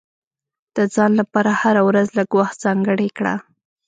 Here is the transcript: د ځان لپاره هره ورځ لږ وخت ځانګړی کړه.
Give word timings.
د 0.75 0.77
ځان 0.93 1.11
لپاره 1.21 1.51
هره 1.61 1.81
ورځ 1.89 2.07
لږ 2.17 2.29
وخت 2.39 2.57
ځانګړی 2.65 3.09
کړه. 3.17 3.35